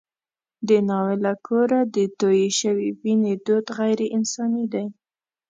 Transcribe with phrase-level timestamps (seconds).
[0.67, 4.85] د ناوې له کوره د تویې شوې وینې دود غیر انساني دی.